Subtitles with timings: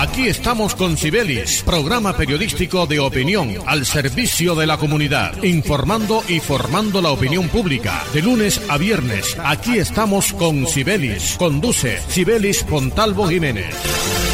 [0.00, 6.40] Aquí estamos con Cibelis, programa periodístico de opinión al servicio de la comunidad, informando y
[6.40, 8.02] formando la opinión pública.
[8.14, 11.36] De lunes a viernes, aquí estamos con Cibelis.
[11.36, 14.29] Conduce Cibelis Pontalvo Jiménez.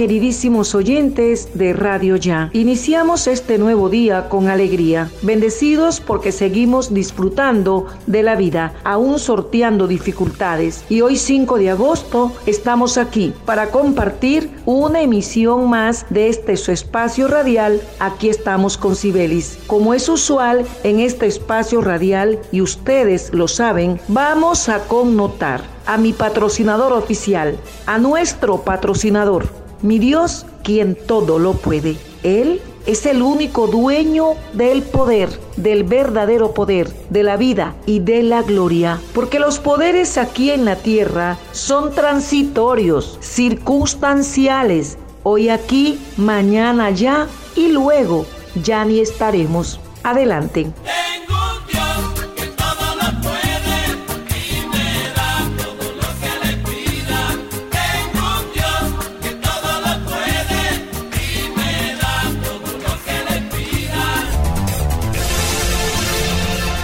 [0.00, 2.48] Queridísimos oyentes de Radio Ya.
[2.54, 9.86] Iniciamos este nuevo día con alegría, bendecidos porque seguimos disfrutando de la vida, aún sorteando
[9.86, 10.86] dificultades.
[10.88, 16.72] Y hoy 5 de agosto estamos aquí para compartir una emisión más de este su
[16.72, 17.82] espacio radial.
[17.98, 19.58] Aquí estamos con Sibelis.
[19.66, 25.60] Como es usual en este espacio radial y ustedes lo saben, vamos a connotar
[25.90, 29.48] a mi patrocinador oficial, a nuestro patrocinador,
[29.82, 31.96] mi Dios quien todo lo puede.
[32.22, 38.22] Él es el único dueño del poder, del verdadero poder, de la vida y de
[38.22, 39.00] la gloria.
[39.14, 44.98] Porque los poderes aquí en la tierra son transitorios, circunstanciales.
[45.22, 48.26] Hoy aquí, mañana allá y luego
[48.62, 49.80] ya ni estaremos.
[50.02, 50.72] Adelante.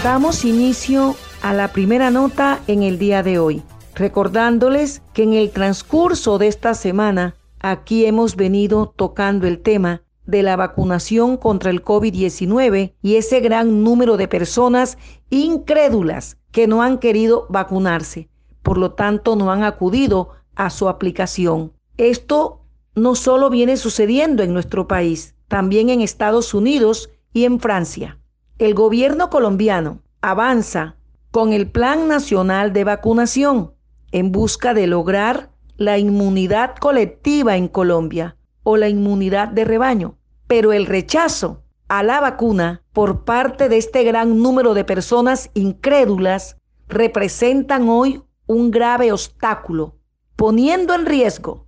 [0.07, 3.61] Damos inicio a la primera nota en el día de hoy,
[3.93, 10.43] recordándoles que en el transcurso de esta semana aquí hemos venido tocando el tema de
[10.43, 14.97] la vacunación contra el COVID-19 y ese gran número de personas
[15.29, 18.29] incrédulas que no han querido vacunarse,
[18.63, 21.73] por lo tanto no han acudido a su aplicación.
[21.97, 22.61] Esto
[22.95, 28.17] no solo viene sucediendo en nuestro país, también en Estados Unidos y en Francia.
[28.59, 30.95] El gobierno colombiano avanza
[31.29, 33.75] con el Plan Nacional de Vacunación
[34.11, 40.17] en busca de lograr la inmunidad colectiva en Colombia o la inmunidad de rebaño.
[40.47, 46.57] Pero el rechazo a la vacuna por parte de este gran número de personas incrédulas
[46.87, 49.99] representan hoy un grave obstáculo,
[50.35, 51.67] poniendo en riesgo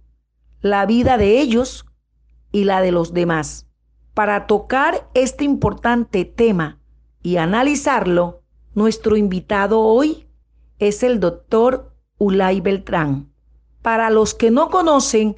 [0.62, 1.86] la vida de ellos
[2.52, 3.68] y la de los demás.
[4.16, 6.79] Para tocar este importante tema
[7.22, 8.42] y analizarlo,
[8.74, 10.28] nuestro invitado hoy
[10.80, 13.34] es el doctor Ulay Beltrán.
[13.82, 15.38] Para los que no conocen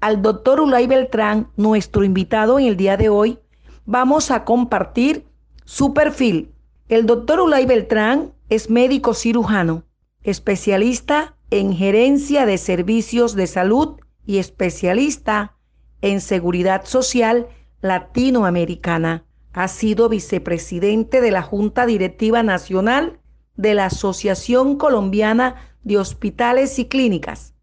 [0.00, 3.38] al doctor Ulay Beltrán, nuestro invitado en el día de hoy,
[3.86, 5.26] vamos a compartir
[5.64, 6.52] su perfil.
[6.88, 9.84] El doctor Ulay Beltrán es médico cirujano,
[10.22, 15.56] especialista en gerencia de servicios de salud y especialista
[16.00, 17.46] en seguridad social
[17.80, 23.20] latinoamericana ha sido vicepresidente de la Junta Directiva Nacional
[23.56, 27.54] de la Asociación Colombiana de Hospitales y Clínicas,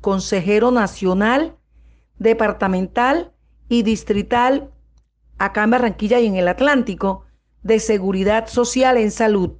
[0.00, 1.56] consejero nacional,
[2.18, 3.32] departamental
[3.68, 4.70] y distrital
[5.38, 7.24] acá en Barranquilla y en el Atlántico
[7.62, 9.52] de Seguridad Social en Salud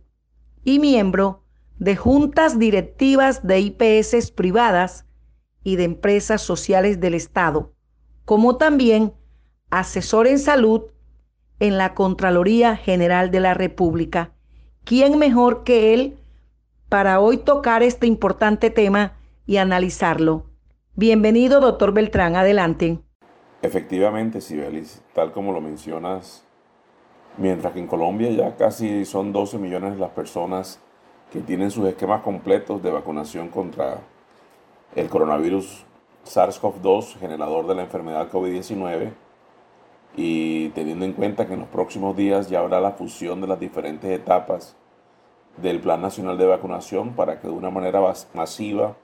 [0.65, 1.45] y miembro
[1.79, 5.07] de juntas directivas de IPS privadas
[5.63, 7.75] y de empresas sociales del Estado,
[8.25, 9.15] como también
[9.71, 10.83] asesor en salud
[11.61, 14.33] en la Contraloría General de la República.
[14.85, 16.19] ¿Quién mejor que él
[16.89, 19.15] para hoy tocar este importante tema
[19.47, 20.45] y analizarlo?
[20.95, 22.99] Bienvenido, doctor Beltrán, adelante.
[23.63, 26.45] Efectivamente, Sibelis, tal como lo mencionas,
[27.37, 30.81] mientras que en Colombia ya casi son 12 millones las personas
[31.33, 33.99] que tienen sus esquemas completos de vacunación contra
[34.95, 35.85] el coronavirus
[36.25, 39.11] SARS-CoV-2, generador de la enfermedad COVID-19,
[40.17, 43.61] y teniendo en cuenta que en los próximos días ya habrá la fusión de las
[43.61, 44.77] diferentes etapas
[45.57, 48.01] del Plan Nacional de Vacunación para que de una manera
[48.35, 48.97] masiva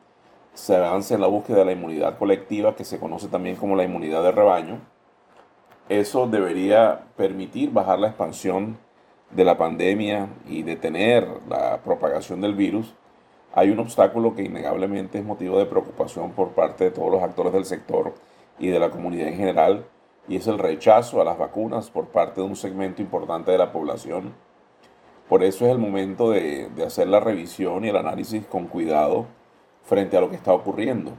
[0.54, 3.84] se avance en la búsqueda de la inmunidad colectiva que se conoce también como la
[3.84, 4.81] inmunidad de rebaño.
[5.88, 8.78] Eso debería permitir bajar la expansión
[9.31, 12.95] de la pandemia y detener la propagación del virus.
[13.53, 17.53] Hay un obstáculo que innegablemente es motivo de preocupación por parte de todos los actores
[17.53, 18.15] del sector
[18.59, 19.84] y de la comunidad en general,
[20.28, 23.72] y es el rechazo a las vacunas por parte de un segmento importante de la
[23.72, 24.34] población.
[25.28, 29.26] Por eso es el momento de, hacer la revisión y el análisis con cuidado
[29.82, 31.12] frente a lo que está ocurriendo.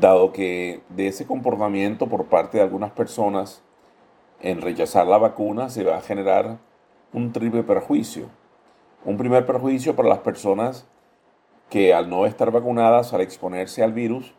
[0.00, 3.62] Dado que de ese comportamiento por parte de algunas personas
[4.40, 6.58] en rechazar la vacuna se va a generar
[7.12, 8.26] un triple perjuicio.
[9.04, 10.86] Un primer perjuicio para las personas
[11.70, 14.34] que al no estar vacunadas, al exponerse al virus,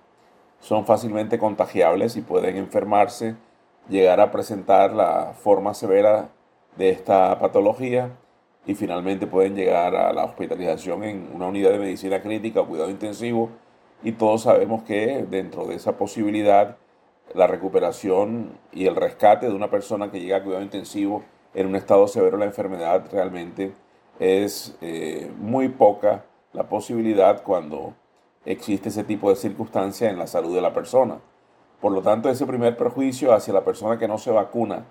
[0.60, 3.36] son fácilmente contagiables y pueden enfermarse,
[3.90, 6.30] llegar a presentar la forma severa
[6.76, 8.12] de esta patología
[8.66, 12.90] y finalmente pueden llegar a la hospitalización en una unidad de medicina crítica o cuidado
[12.90, 13.50] intensivo.
[14.04, 16.78] Y todos sabemos que dentro de esa posibilidad,
[17.34, 21.76] la recuperación y el rescate de una persona que llega a cuidado intensivo en un
[21.76, 23.74] estado severo de la enfermedad realmente
[24.20, 27.94] es eh, muy poca la posibilidad cuando
[28.48, 31.20] existe ese tipo de circunstancia en la salud de la persona.
[31.82, 34.86] Por lo tanto, ese primer perjuicio hacia la persona que no se vacuna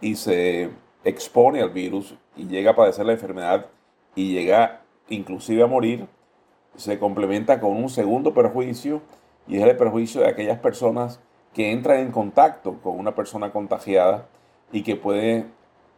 [0.00, 0.70] y se
[1.04, 3.66] expone al virus y llega a padecer la enfermedad
[4.14, 6.06] y llega inclusive a morir,
[6.76, 9.02] se complementa con un segundo perjuicio
[9.46, 11.20] y es el perjuicio de aquellas personas
[11.52, 14.28] que entran en contacto con una persona contagiada
[14.72, 15.46] y que puede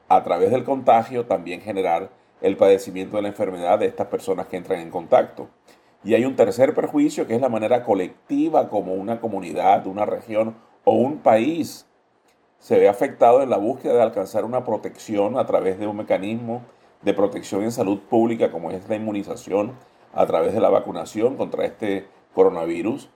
[0.09, 2.11] a través del contagio también generar
[2.41, 5.49] el padecimiento de la enfermedad de estas personas que entran en contacto.
[6.05, 10.57] Y hay un tercer perjuicio que es la manera colectiva como una comunidad, una región
[10.85, 11.87] o un país
[12.59, 16.63] se ve afectado en la búsqueda de alcanzar una protección a través de un mecanismo
[17.03, 19.73] de protección en salud pública como es la inmunización
[20.15, 23.09] a través de la vacunación contra este coronavirus.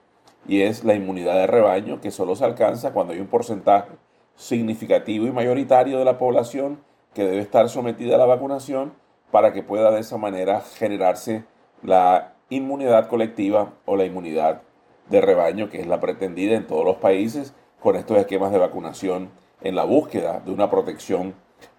[0.48, 3.90] Y es la inmunidad de rebaño que solo se alcanza cuando hay un porcentaje
[4.36, 6.80] significativo y mayoritario de la población
[7.14, 8.92] que debe estar sometida a la vacunación
[9.30, 11.44] para que pueda de esa manera generarse
[11.82, 14.62] la inmunidad colectiva o la inmunidad
[15.08, 19.30] de rebaño, que es la pretendida en todos los países con estos esquemas de vacunación
[19.60, 21.34] en la búsqueda de una protección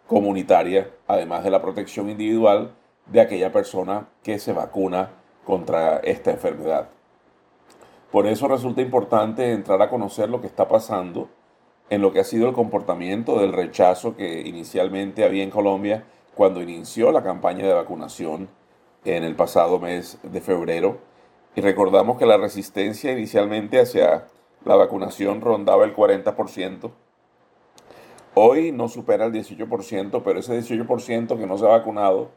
[0.08, 2.72] comunitaria, además de la protección individual
[3.06, 5.12] de aquella persona que se vacuna
[5.46, 6.90] contra esta enfermedad.
[8.12, 11.30] Por eso resulta importante entrar a conocer lo que está pasando
[11.90, 16.06] en lo que ha sido el comportamiento del rechazo que inicialmente había en Colombia
[16.36, 18.50] cuando inició la campaña de vacunación
[19.06, 21.00] en el pasado mes de febrero.
[21.56, 24.28] Y recordamos que la resistencia inicialmente hacia
[24.66, 26.92] la vacunación rondaba el 40%.
[28.34, 32.30] Hoy no supera el 18%, pero ese 18% que no se ha vacunado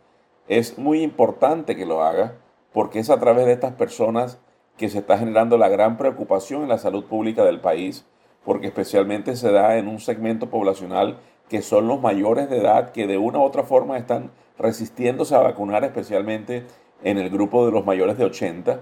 [0.48, 2.36] es muy importante que lo haga
[2.72, 4.38] porque es a través de estas personas
[4.76, 8.06] que se está generando la gran preocupación en la salud pública del país,
[8.44, 11.18] porque especialmente se da en un segmento poblacional
[11.50, 15.41] que son los mayores de edad que de una u otra forma están resistiéndose a
[15.41, 16.64] vacunar, especialmente
[17.02, 18.81] en el grupo de los mayores de 80,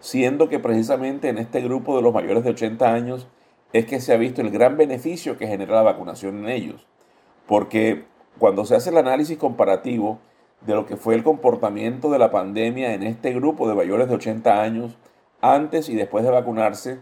[0.00, 3.28] siendo que precisamente en este grupo de los mayores de 80 años
[3.72, 6.84] es que se ha visto el gran beneficio que genera la vacunación en ellos.
[7.46, 8.06] Porque
[8.38, 10.18] cuando se hace el análisis comparativo
[10.62, 14.16] de lo que fue el comportamiento de la pandemia en este grupo de mayores de
[14.16, 14.98] 80 años,
[15.40, 16.98] antes y después de vacunarse,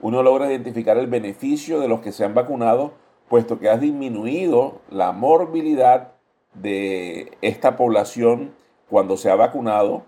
[0.00, 2.92] uno logra identificar el beneficio de los que se han vacunado,
[3.28, 6.12] puesto que ha disminuido la morbilidad
[6.54, 8.52] de esta población
[8.88, 10.02] cuando se ha vacunado,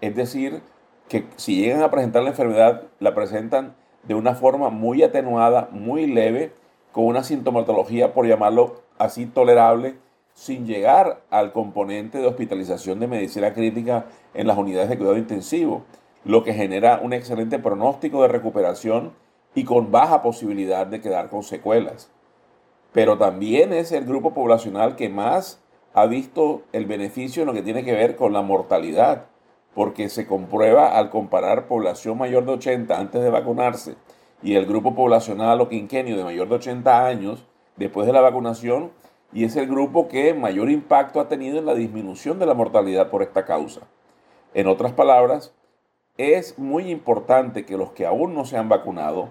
[0.00, 0.62] es decir,
[1.08, 3.74] que si llegan a presentar la enfermedad, la presentan
[4.04, 6.52] de una forma muy atenuada, muy leve,
[6.92, 9.96] con una sintomatología, por llamarlo así, tolerable,
[10.34, 15.82] sin llegar al componente de hospitalización de medicina crítica en las unidades de cuidado intensivo,
[16.24, 19.12] lo que genera un excelente pronóstico de recuperación
[19.54, 22.10] y con baja posibilidad de quedar con secuelas.
[22.92, 25.62] Pero también es el grupo poblacional que más
[25.94, 29.26] ha visto el beneficio en lo que tiene que ver con la mortalidad,
[29.74, 33.94] porque se comprueba al comparar población mayor de 80 antes de vacunarse
[34.42, 37.44] y el grupo poblacional o quinquenio de mayor de 80 años
[37.76, 38.90] después de la vacunación,
[39.32, 43.10] y es el grupo que mayor impacto ha tenido en la disminución de la mortalidad
[43.10, 43.82] por esta causa.
[44.54, 45.54] En otras palabras,
[46.18, 49.30] es muy importante que los que aún no se han vacunado,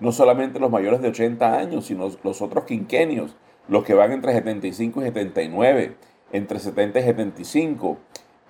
[0.00, 3.36] no solamente los mayores de 80 años, sino los otros quinquenios,
[3.68, 5.96] los que van entre 75 y 79,
[6.32, 7.98] entre 70 y 75,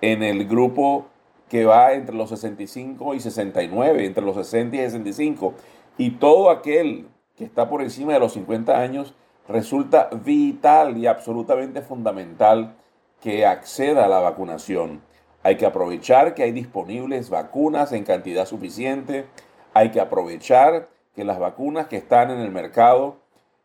[0.01, 1.07] en el grupo
[1.49, 5.53] que va entre los 65 y 69, entre los 60 y 65,
[5.97, 9.15] y todo aquel que está por encima de los 50 años,
[9.47, 12.75] resulta vital y absolutamente fundamental
[13.21, 15.01] que acceda a la vacunación.
[15.41, 19.25] Hay que aprovechar que hay disponibles vacunas en cantidad suficiente,
[19.73, 23.17] hay que aprovechar que las vacunas que están en el mercado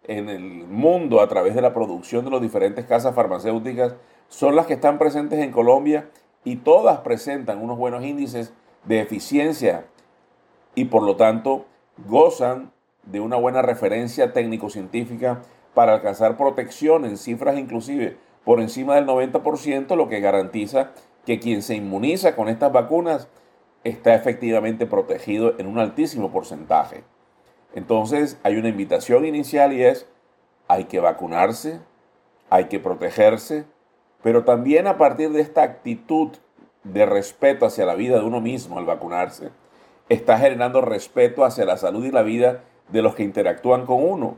[0.09, 3.95] en el mundo a través de la producción de las diferentes casas farmacéuticas
[4.29, 6.09] son las que están presentes en Colombia
[6.43, 9.85] y todas presentan unos buenos índices de eficiencia
[10.75, 11.67] y por lo tanto
[12.09, 12.73] gozan
[13.05, 15.43] de una buena referencia técnico-científica
[15.75, 20.91] para alcanzar protección en cifras inclusive por encima del 90%, lo que garantiza
[21.25, 23.29] que quien se inmuniza con estas vacunas
[23.85, 27.05] está efectivamente protegido en un altísimo porcentaje.
[27.75, 30.07] Entonces hay una invitación inicial y es,
[30.69, 31.81] hay que vacunarse,
[32.49, 33.65] hay que protegerse,
[34.23, 36.31] pero también a partir de esta actitud
[36.85, 39.51] de respeto hacia la vida de uno mismo al vacunarse,
[40.09, 44.37] está generando respeto hacia la salud y la vida de los que interactúan con uno,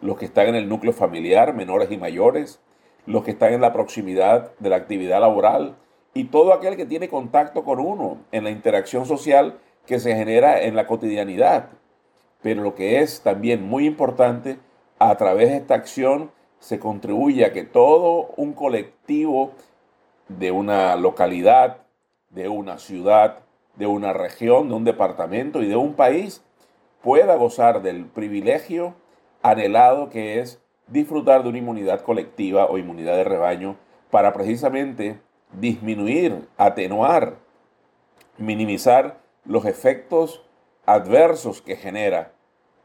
[0.00, 2.60] los que están en el núcleo familiar, menores y mayores,
[3.06, 5.76] los que están en la proximidad de la actividad laboral
[6.14, 10.60] y todo aquel que tiene contacto con uno en la interacción social que se genera
[10.60, 11.70] en la cotidianidad.
[12.42, 14.58] Pero lo que es también muy importante,
[14.98, 16.30] a través de esta acción
[16.60, 19.52] se contribuye a que todo un colectivo
[20.28, 21.78] de una localidad,
[22.30, 23.40] de una ciudad,
[23.76, 26.42] de una región, de un departamento y de un país
[27.02, 28.94] pueda gozar del privilegio
[29.42, 33.76] anhelado que es disfrutar de una inmunidad colectiva o inmunidad de rebaño
[34.10, 35.20] para precisamente
[35.52, 37.36] disminuir, atenuar,
[38.36, 40.44] minimizar los efectos
[40.88, 42.32] adversos que genera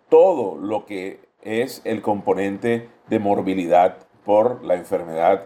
[0.09, 3.95] todo lo que es el componente de morbilidad
[4.25, 5.45] por la enfermedad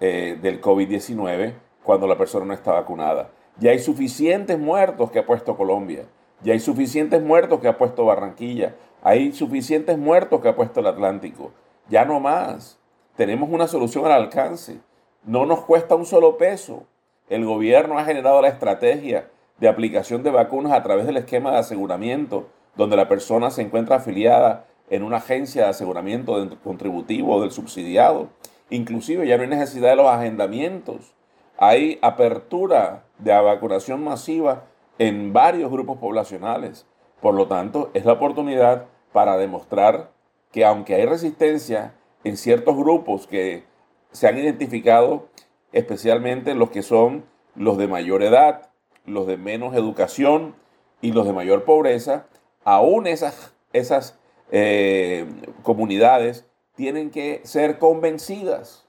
[0.00, 1.54] eh, del COVID-19
[1.84, 3.30] cuando la persona no está vacunada.
[3.60, 6.06] Ya hay suficientes muertos que ha puesto Colombia,
[6.42, 10.88] ya hay suficientes muertos que ha puesto Barranquilla, hay suficientes muertos que ha puesto el
[10.88, 11.52] Atlántico.
[11.88, 12.80] Ya no más.
[13.14, 14.80] Tenemos una solución al alcance.
[15.22, 16.82] No nos cuesta un solo peso.
[17.28, 19.28] El gobierno ha generado la estrategia
[19.62, 23.94] de aplicación de vacunas a través del esquema de aseguramiento, donde la persona se encuentra
[23.94, 28.30] afiliada en una agencia de aseguramiento contributivo del subsidiado.
[28.70, 31.14] Inclusive ya no hay necesidad de los agendamientos.
[31.58, 34.64] Hay apertura de vacunación masiva
[34.98, 36.84] en varios grupos poblacionales.
[37.20, 40.10] Por lo tanto, es la oportunidad para demostrar
[40.50, 43.62] que aunque hay resistencia en ciertos grupos que
[44.10, 45.28] se han identificado,
[45.70, 48.71] especialmente los que son los de mayor edad,
[49.04, 50.54] los de menos educación
[51.00, 52.26] y los de mayor pobreza,
[52.64, 54.18] aún esas, esas
[54.50, 55.26] eh,
[55.62, 58.86] comunidades tienen que ser convencidas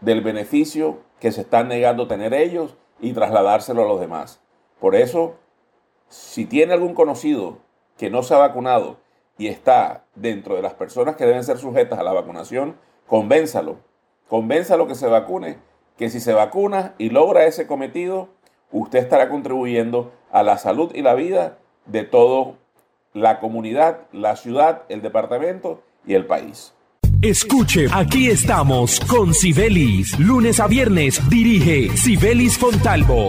[0.00, 4.40] del beneficio que se están negando tener ellos y trasladárselo a los demás.
[4.80, 5.36] Por eso,
[6.08, 7.58] si tiene algún conocido
[7.96, 8.98] que no se ha vacunado
[9.38, 13.78] y está dentro de las personas que deben ser sujetas a la vacunación, convénzalo,
[14.28, 15.58] convénzalo que se vacune,
[15.96, 18.28] que si se vacuna y logra ese cometido,
[18.74, 22.54] usted estará contribuyendo a la salud y la vida de toda
[23.12, 26.74] la comunidad, la ciudad, el departamento y el país.
[27.22, 30.18] Escuche, aquí estamos con Sibelis.
[30.18, 33.28] Lunes a viernes dirige Sibelis Fontalvo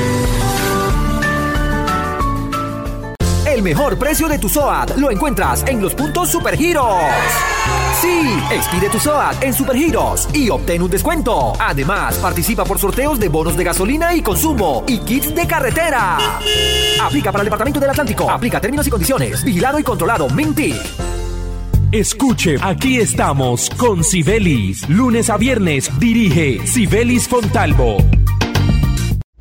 [3.61, 6.95] El mejor precio de tu SOAT lo encuentras en los puntos Supergiros.
[8.01, 11.53] Sí, expide tu SOAT en Supergiros y obtén un descuento.
[11.59, 16.17] Además, participa por sorteos de bonos de gasolina y consumo y kits de carretera.
[17.03, 18.31] Aplica para el Departamento del Atlántico.
[18.31, 19.43] Aplica términos y condiciones.
[19.43, 20.27] Vigilado y controlado.
[20.29, 20.73] Minty.
[21.91, 24.89] Escuche, aquí estamos con Sibelis.
[24.89, 27.97] Lunes a viernes dirige Sibelis Fontalvo.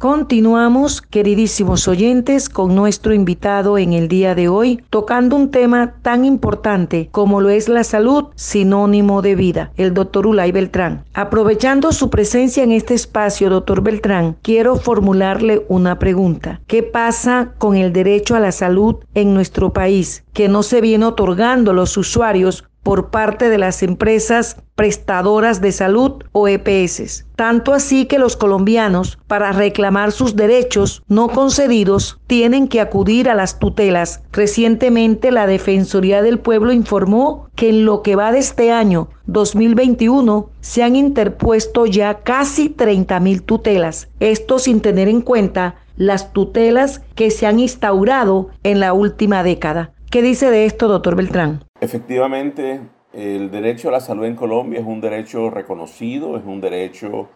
[0.01, 6.25] Continuamos, queridísimos oyentes, con nuestro invitado en el día de hoy, tocando un tema tan
[6.25, 11.05] importante como lo es la salud, sinónimo de vida, el doctor Ulay Beltrán.
[11.13, 16.63] Aprovechando su presencia en este espacio, doctor Beltrán, quiero formularle una pregunta.
[16.67, 21.05] ¿Qué pasa con el derecho a la salud en nuestro país, que no se viene
[21.05, 27.27] otorgando a los usuarios por parte de las empresas prestadoras de salud o EPS.
[27.37, 33.35] Tanto así que los colombianos, para reclamar sus derechos no concedidos, tienen que acudir a
[33.35, 34.23] las tutelas.
[34.33, 40.51] Recientemente la Defensoría del Pueblo informó que en lo que va de este año 2021
[40.61, 44.09] se han interpuesto ya casi 30 mil tutelas.
[44.19, 49.93] Esto sin tener en cuenta las tutelas que se han instaurado en la última década.
[50.11, 51.63] ¿Qué dice de esto, doctor Beltrán?
[51.81, 52.83] Efectivamente,
[53.15, 57.31] el derecho a la salud en Colombia es un derecho reconocido, es un derecho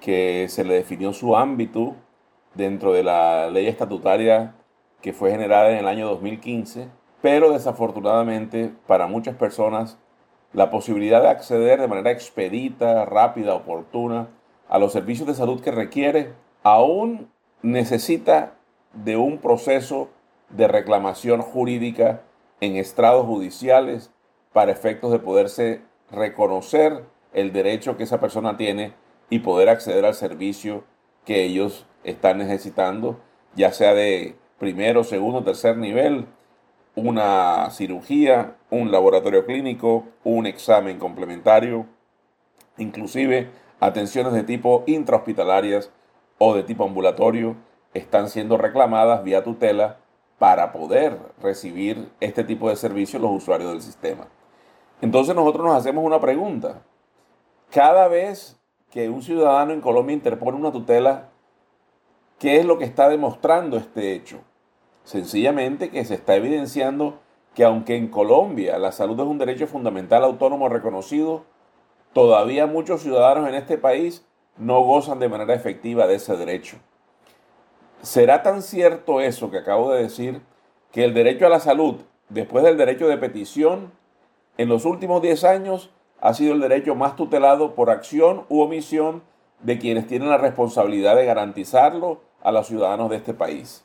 [0.00, 1.96] que se le definió su ámbito
[2.54, 4.54] dentro de la ley estatutaria
[5.02, 6.86] que fue generada en el año 2015,
[7.22, 9.98] pero desafortunadamente para muchas personas
[10.52, 14.28] la posibilidad de acceder de manera expedita, rápida, oportuna
[14.68, 18.54] a los servicios de salud que requiere aún necesita
[18.92, 20.08] de un proceso
[20.50, 22.22] de reclamación jurídica
[22.60, 24.10] en estrados judiciales
[24.52, 28.94] para efectos de poderse reconocer el derecho que esa persona tiene
[29.30, 30.84] y poder acceder al servicio
[31.24, 33.20] que ellos están necesitando,
[33.54, 36.26] ya sea de primero, segundo, tercer nivel,
[36.94, 41.86] una cirugía, un laboratorio clínico, un examen complementario,
[42.76, 43.50] inclusive
[43.80, 45.92] atenciones de tipo intrahospitalarias
[46.38, 47.56] o de tipo ambulatorio
[47.94, 49.98] están siendo reclamadas vía tutela
[50.38, 54.28] para poder recibir este tipo de servicios los usuarios del sistema.
[55.00, 56.82] Entonces nosotros nos hacemos una pregunta.
[57.70, 58.58] Cada vez
[58.90, 61.28] que un ciudadano en Colombia interpone una tutela,
[62.38, 64.40] ¿qué es lo que está demostrando este hecho?
[65.04, 67.18] Sencillamente que se está evidenciando
[67.54, 71.44] que aunque en Colombia la salud es un derecho fundamental autónomo reconocido,
[72.12, 74.24] todavía muchos ciudadanos en este país
[74.56, 76.78] no gozan de manera efectiva de ese derecho.
[78.02, 80.40] ¿Será tan cierto eso que acabo de decir
[80.92, 81.96] que el derecho a la salud,
[82.28, 83.90] después del derecho de petición,
[84.56, 89.22] en los últimos 10 años ha sido el derecho más tutelado por acción u omisión
[89.60, 93.84] de quienes tienen la responsabilidad de garantizarlo a los ciudadanos de este país?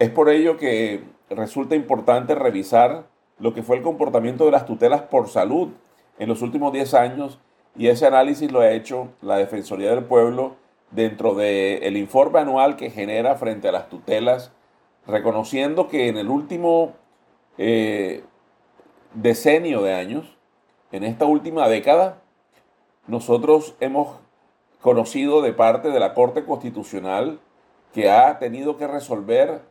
[0.00, 3.06] Es por ello que resulta importante revisar
[3.38, 5.68] lo que fue el comportamiento de las tutelas por salud
[6.18, 7.38] en los últimos 10 años
[7.76, 10.56] y ese análisis lo ha hecho la Defensoría del Pueblo
[10.90, 14.52] dentro del informe anual que genera frente a las tutelas,
[15.06, 16.94] reconociendo que en el último
[17.58, 18.24] eh,
[19.14, 20.36] decenio de años,
[20.92, 22.22] en esta última década,
[23.06, 24.18] nosotros hemos
[24.80, 27.40] conocido de parte de la Corte Constitucional
[27.92, 29.62] que ha tenido que resolver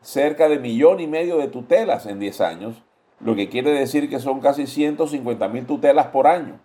[0.00, 2.82] cerca de millón y medio de tutelas en 10 años,
[3.20, 6.60] lo que quiere decir que son casi 150 mil tutelas por año.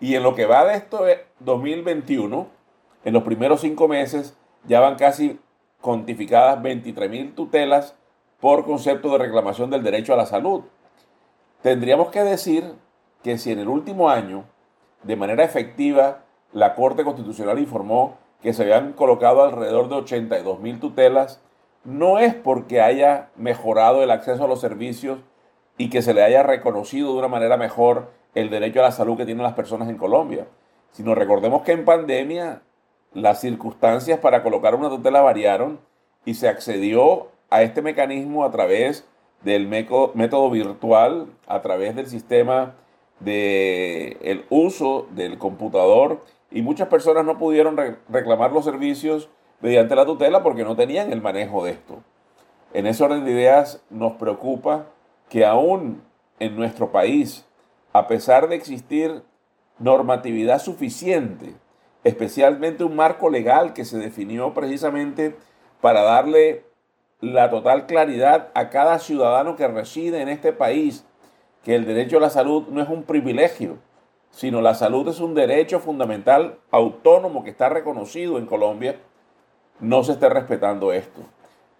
[0.00, 1.04] Y en lo que va de esto
[1.40, 2.48] 2021,
[3.06, 5.38] en los primeros cinco meses ya van casi
[5.80, 7.94] cuantificadas 23 mil tutelas
[8.40, 10.64] por concepto de reclamación del derecho a la salud.
[11.62, 12.74] Tendríamos que decir
[13.22, 14.42] que si en el último año,
[15.04, 20.80] de manera efectiva, la Corte Constitucional informó que se habían colocado alrededor de 82 mil
[20.80, 21.40] tutelas,
[21.84, 25.20] no es porque haya mejorado el acceso a los servicios
[25.78, 29.16] y que se le haya reconocido de una manera mejor el derecho a la salud
[29.16, 30.48] que tienen las personas en Colombia,
[30.90, 32.62] sino recordemos que en pandemia
[33.16, 35.80] las circunstancias para colocar una tutela variaron
[36.26, 39.08] y se accedió a este mecanismo a través
[39.42, 42.74] del método virtual, a través del sistema
[43.20, 47.78] de el uso del computador y muchas personas no pudieron
[48.10, 49.30] reclamar los servicios
[49.62, 52.02] mediante la tutela porque no tenían el manejo de esto.
[52.74, 54.88] En ese orden de ideas nos preocupa
[55.30, 56.02] que aún
[56.38, 57.46] en nuestro país,
[57.94, 59.22] a pesar de existir
[59.78, 61.54] normatividad suficiente
[62.06, 65.34] especialmente un marco legal que se definió precisamente
[65.80, 66.62] para darle
[67.20, 71.04] la total claridad a cada ciudadano que reside en este país
[71.64, 73.78] que el derecho a la salud no es un privilegio,
[74.30, 79.00] sino la salud es un derecho fundamental autónomo que está reconocido en Colombia,
[79.80, 81.22] no se esté respetando esto.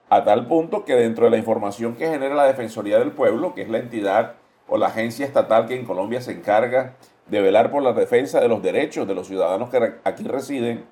[0.09, 3.63] A tal punto que dentro de la información que genera la Defensoría del Pueblo, que
[3.63, 4.35] es la entidad
[4.67, 6.95] o la agencia estatal que en Colombia se encarga
[7.27, 10.85] de velar por la defensa de los derechos de los ciudadanos que aquí residen,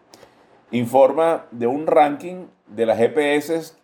[0.71, 3.77] informa de un ranking de las EPS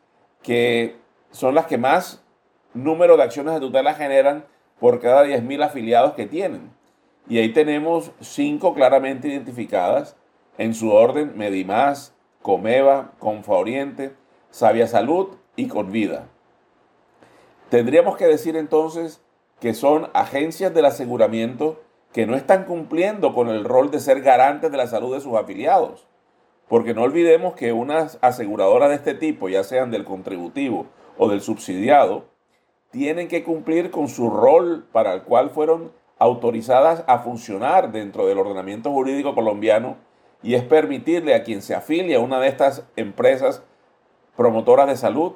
[0.43, 0.97] que
[1.31, 2.23] son las que más
[2.75, 4.45] número de acciones de tutela generan
[4.79, 6.71] por cada 10.000 afiliados que tienen.
[7.29, 10.17] Y ahí tenemos cinco claramente identificadas
[10.59, 14.15] en su orden, Medimás, Comeva, Confa Oriente,
[14.51, 16.27] Sabia Salud y Convida.
[17.69, 19.23] Tendríamos que decir entonces
[19.61, 21.81] que son agencias del aseguramiento
[22.13, 25.37] que no están cumpliendo con el rol de ser garantes de la salud de sus
[25.37, 26.07] afiliados.
[26.69, 30.87] Porque no olvidemos que unas aseguradoras de este tipo, ya sean del contributivo
[31.19, 32.25] o del subsidiado,
[32.91, 38.39] tienen que cumplir con su rol para el cual fueron autorizadas a funcionar dentro del
[38.39, 39.97] ordenamiento jurídico colombiano
[40.43, 43.63] y es permitirle a quien se afilia a una de estas empresas
[44.37, 45.33] promotoras de salud,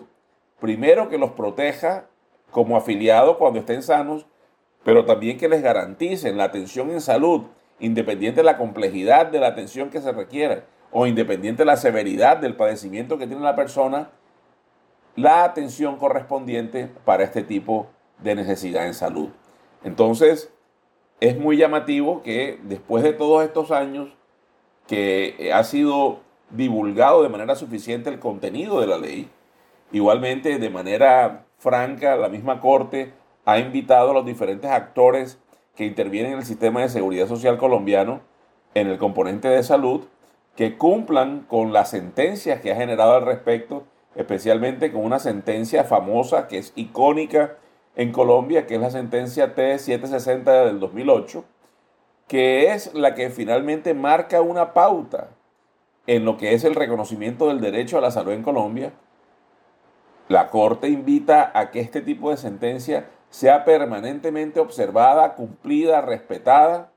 [0.61, 2.07] primero que los proteja
[2.51, 4.27] como afiliados cuando estén sanos,
[4.85, 7.43] pero también que les garanticen la atención en salud,
[7.81, 12.37] independiente de la complejidad de la atención que se requiera o independiente de la severidad
[12.37, 14.11] del padecimiento que tiene la persona,
[15.17, 17.89] la atención correspondiente para este tipo
[18.23, 19.31] de necesidad en salud.
[19.83, 20.53] Entonces,
[21.21, 24.11] es muy llamativo que después de todos estos años
[24.87, 26.21] que ha sido
[26.51, 29.29] divulgado de manera suficiente el contenido de la ley,
[29.93, 33.13] igualmente de manera franca la misma Corte
[33.45, 35.39] ha invitado a los diferentes actores
[35.77, 38.21] que intervienen en el sistema de seguridad social colombiano
[38.75, 40.05] en el componente de salud
[40.57, 46.47] que cumplan con las sentencias que ha generado al respecto especialmente con una sentencia famosa
[46.47, 47.57] que es icónica
[47.97, 51.45] en Colombia, que es la sentencia T760 del 2008,
[52.29, 55.31] que es la que finalmente marca una pauta
[56.07, 58.93] en lo que es el reconocimiento del derecho a la salud en Colombia.
[60.29, 66.93] La Corte invita a que este tipo de sentencia sea permanentemente observada, cumplida, respetada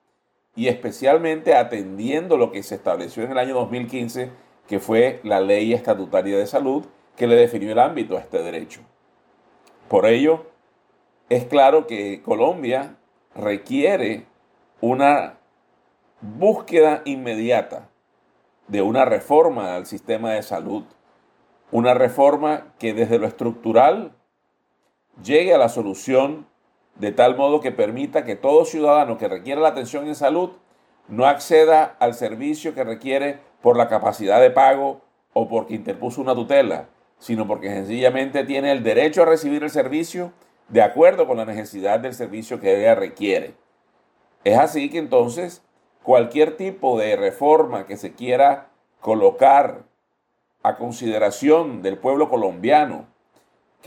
[0.55, 4.29] y especialmente atendiendo lo que se estableció en el año 2015,
[4.67, 8.81] que fue la Ley Estatutaria de Salud, que le definió el ámbito a este derecho.
[9.87, 10.45] Por ello,
[11.27, 12.97] es claro que Colombia
[13.33, 14.27] requiere
[14.79, 15.39] una
[16.21, 17.89] búsqueda inmediata
[18.67, 20.83] de una reforma al sistema de salud,
[21.71, 24.13] una reforma que desde lo estructural
[25.23, 26.47] llegue a la solución
[26.95, 30.51] de tal modo que permita que todo ciudadano que requiera la atención en salud
[31.07, 35.01] no acceda al servicio que requiere por la capacidad de pago
[35.33, 40.31] o porque interpuso una tutela, sino porque sencillamente tiene el derecho a recibir el servicio
[40.69, 43.55] de acuerdo con la necesidad del servicio que ella requiere.
[44.43, 45.61] Es así que entonces
[46.03, 49.83] cualquier tipo de reforma que se quiera colocar
[50.63, 53.07] a consideración del pueblo colombiano,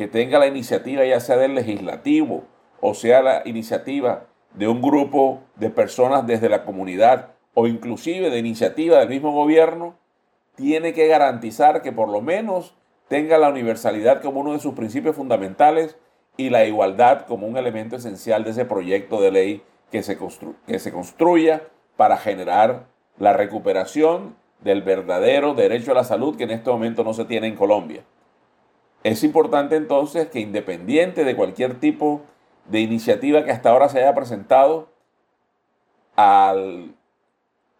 [0.00, 2.44] que tenga la iniciativa ya sea del legislativo
[2.80, 8.38] o sea la iniciativa de un grupo de personas desde la comunidad o inclusive de
[8.38, 9.98] iniciativa del mismo gobierno,
[10.54, 12.74] tiene que garantizar que por lo menos
[13.08, 15.98] tenga la universalidad como uno de sus principios fundamentales
[16.38, 20.16] y la igualdad como un elemento esencial de ese proyecto de ley que se,
[20.66, 21.64] que se construya
[21.98, 22.86] para generar
[23.18, 27.48] la recuperación del verdadero derecho a la salud que en este momento no se tiene
[27.48, 28.02] en Colombia.
[29.02, 32.22] Es importante entonces que independiente de cualquier tipo
[32.66, 34.88] de iniciativa que hasta ahora se haya presentado,
[36.16, 36.94] al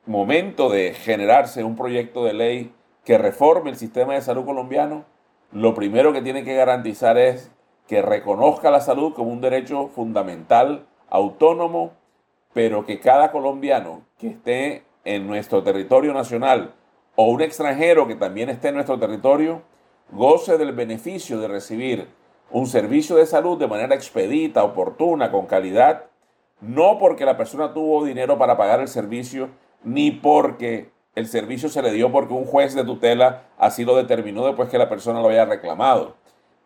[0.06, 2.72] momento de generarse un proyecto de ley
[3.04, 5.04] que reforme el sistema de salud colombiano,
[5.52, 7.50] lo primero que tiene que garantizar es
[7.86, 11.92] que reconozca la salud como un derecho fundamental, autónomo,
[12.54, 16.72] pero que cada colombiano que esté en nuestro territorio nacional
[17.16, 19.62] o un extranjero que también esté en nuestro territorio
[20.12, 22.08] goce del beneficio de recibir
[22.50, 26.06] un servicio de salud de manera expedita, oportuna, con calidad,
[26.60, 29.50] no porque la persona tuvo dinero para pagar el servicio,
[29.84, 34.46] ni porque el servicio se le dio porque un juez de tutela así lo determinó
[34.46, 36.16] después que la persona lo haya reclamado,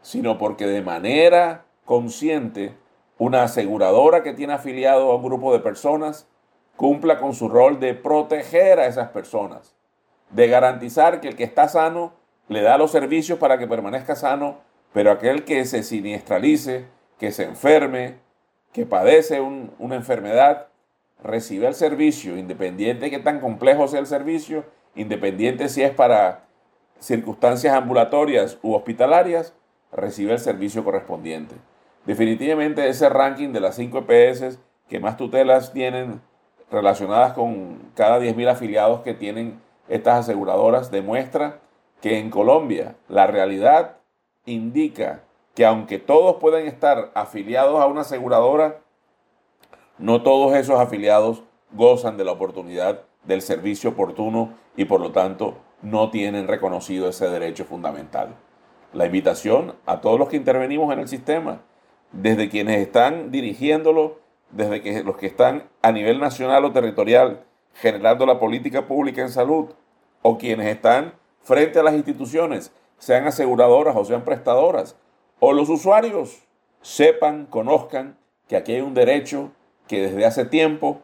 [0.00, 2.74] sino porque de manera consciente
[3.18, 6.26] una aseguradora que tiene afiliado a un grupo de personas
[6.76, 9.74] cumpla con su rol de proteger a esas personas,
[10.30, 12.12] de garantizar que el que está sano
[12.48, 14.58] le da los servicios para que permanezca sano,
[14.92, 16.86] pero aquel que se siniestralice,
[17.18, 18.16] que se enferme,
[18.72, 20.68] que padece una enfermedad,
[21.22, 26.44] recibe el servicio, independiente de que tan complejo sea el servicio, independiente si es para
[26.98, 29.54] circunstancias ambulatorias u hospitalarias,
[29.92, 31.54] recibe el servicio correspondiente.
[32.04, 36.20] Definitivamente ese ranking de las 5 EPS que más tutelas tienen
[36.70, 41.60] relacionadas con cada 10.000 afiliados que tienen estas aseguradoras demuestra
[42.04, 43.96] que en Colombia la realidad
[44.44, 45.22] indica
[45.54, 48.82] que aunque todos pueden estar afiliados a una aseguradora,
[49.96, 55.56] no todos esos afiliados gozan de la oportunidad del servicio oportuno y por lo tanto
[55.80, 58.34] no tienen reconocido ese derecho fundamental.
[58.92, 61.62] La invitación a todos los que intervenimos en el sistema,
[62.12, 64.18] desde quienes están dirigiéndolo,
[64.50, 69.70] desde los que están a nivel nacional o territorial generando la política pública en salud,
[70.20, 74.96] o quienes están frente a las instituciones, sean aseguradoras o sean prestadoras,
[75.38, 76.42] o los usuarios,
[76.80, 78.16] sepan, conozcan
[78.48, 79.52] que aquí hay un derecho
[79.86, 81.00] que desde hace tiempo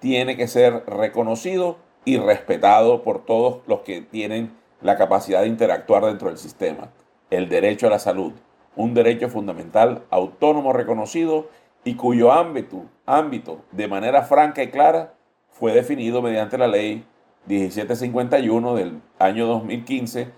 [0.00, 6.04] tiene que ser reconocido y respetado por todos los que tienen la capacidad de interactuar
[6.04, 6.90] dentro del sistema.
[7.30, 8.32] El derecho a la salud,
[8.74, 11.48] un derecho fundamental autónomo reconocido
[11.84, 15.14] y cuyo ámbito, ámbito de manera franca y clara
[15.50, 17.04] fue definido mediante la ley
[17.46, 20.28] 1751 del año 2015,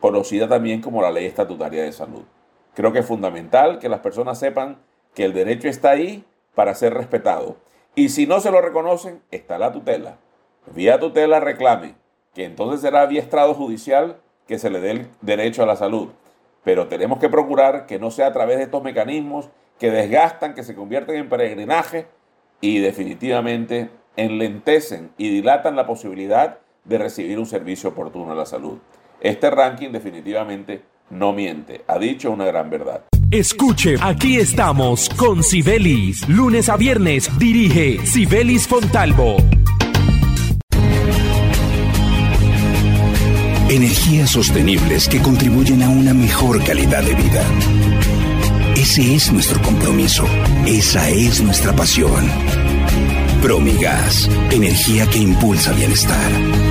[0.00, 2.22] conocida también como la ley estatutaria de salud.
[2.74, 4.78] Creo que es fundamental que las personas sepan
[5.14, 7.56] que el derecho está ahí para ser respetado.
[7.94, 10.18] Y si no se lo reconocen, está la tutela.
[10.74, 11.94] Vía tutela reclame,
[12.34, 16.08] que entonces será vía estrado judicial que se le dé el derecho a la salud.
[16.62, 20.62] Pero tenemos que procurar que no sea a través de estos mecanismos que desgastan, que
[20.62, 22.06] se convierten en peregrinaje
[22.60, 28.78] y definitivamente enlentecen y dilatan la posibilidad de recibir un servicio oportuno a la salud.
[29.20, 33.04] Este ranking definitivamente no miente, ha dicho una gran verdad.
[33.30, 36.28] Escuche, aquí estamos con Sibelis.
[36.28, 39.36] Lunes a viernes dirige Sibelis Fontalvo.
[43.68, 47.42] Energías sostenibles que contribuyen a una mejor calidad de vida.
[48.76, 50.24] Ese es nuestro compromiso.
[50.64, 52.65] Esa es nuestra pasión.
[53.46, 56.65] Promigas, energía que impulsa bienestar.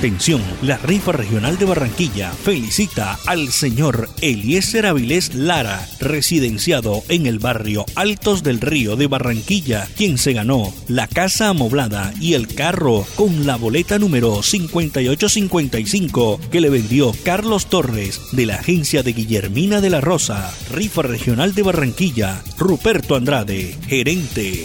[0.00, 7.38] Atención, la rifa regional de Barranquilla felicita al señor Eliezer Avilés Lara, residenciado en el
[7.38, 13.04] barrio Altos del Río de Barranquilla, quien se ganó la casa amoblada y el carro
[13.14, 19.82] con la boleta número 5855 que le vendió Carlos Torres de la agencia de Guillermina
[19.82, 20.50] de la Rosa.
[20.72, 24.64] Rifa regional de Barranquilla, Ruperto Andrade, gerente.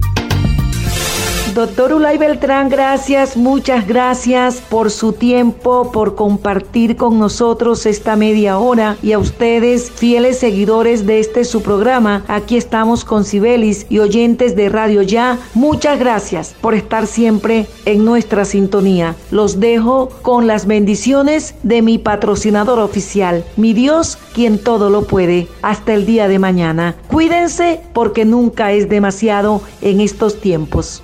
[1.53, 8.57] Doctor Ulay Beltrán, gracias, muchas gracias por su tiempo, por compartir con nosotros esta media
[8.57, 13.99] hora y a ustedes, fieles seguidores de este su programa, aquí estamos con Sibelis y
[13.99, 19.15] oyentes de Radio Ya, muchas gracias por estar siempre en nuestra sintonía.
[19.29, 25.49] Los dejo con las bendiciones de mi patrocinador oficial, mi Dios, quien todo lo puede.
[25.61, 26.95] Hasta el día de mañana.
[27.09, 31.03] Cuídense porque nunca es demasiado en estos tiempos.